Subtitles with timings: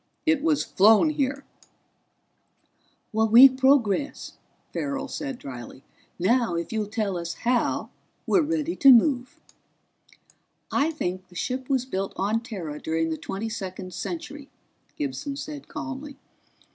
[0.25, 1.45] It was flown here."
[3.13, 4.33] "We progress,"
[4.73, 5.83] Farrell said dryly.
[6.17, 7.91] "Now if you'll tell us how,
[8.25, 9.39] we're ready to move."
[10.71, 14.49] "I think the ship was built on Terra during the Twenty second Century,"
[14.97, 16.17] Gibson said calmly.